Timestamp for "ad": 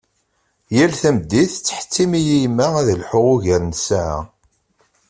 2.79-2.87